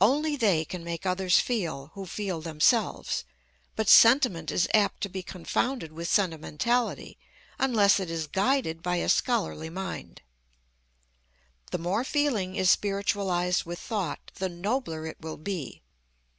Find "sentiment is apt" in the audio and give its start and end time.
3.86-5.02